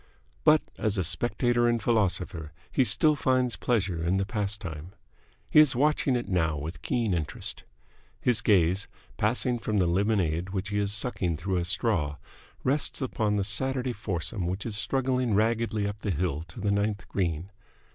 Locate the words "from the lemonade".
9.59-10.49